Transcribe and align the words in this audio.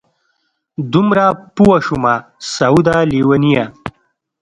دومره 0.93 1.25
پوه 1.55 1.77
شومه 1.85 2.15
سعوده 2.53 2.97
لېونیه! 3.11 3.65